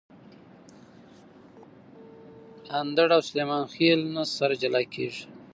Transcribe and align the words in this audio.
اندړ 2.81 3.07
او 3.15 3.21
سلیمان 3.29 3.63
خېل 3.73 3.99
نه 4.15 4.23
سره 4.37 4.53
جلاکیږي 4.61 5.25